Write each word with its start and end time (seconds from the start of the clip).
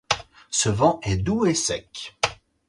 Ce 0.49 0.67
vent 0.67 0.99
est 1.03 1.17
doux 1.17 1.45
et 1.45 1.53
sec. 1.53 2.17